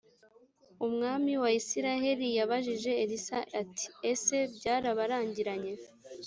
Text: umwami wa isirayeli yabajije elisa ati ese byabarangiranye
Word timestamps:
umwami 0.87 1.33
wa 1.43 1.49
isirayeli 1.59 2.27
yabajije 2.37 2.91
elisa 3.03 3.37
ati 3.61 3.87
ese 4.11 4.35
byabarangiranye 4.55 5.73